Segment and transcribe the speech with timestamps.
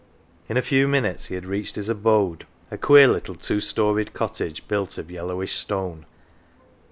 [0.49, 4.67] In a few minutes he had reached his abode, a queer little two storeyed cottage
[4.67, 6.07] built of yellowish stone.